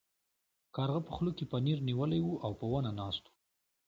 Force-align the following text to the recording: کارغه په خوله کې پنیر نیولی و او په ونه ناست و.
کارغه 0.75 0.99
په 1.05 1.11
خوله 1.15 1.31
کې 1.37 1.45
پنیر 1.51 1.77
نیولی 1.87 2.21
و 2.23 2.29
او 2.45 2.51
په 2.59 2.65
ونه 2.71 2.91
ناست 2.99 3.23
و. 3.27 3.31